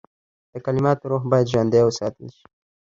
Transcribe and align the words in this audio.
د 0.51 0.53
کلماتو 0.65 1.09
روح 1.11 1.23
باید 1.31 1.49
ژوندی 1.51 1.81
وساتل 1.85 2.27
شي. 2.35 2.45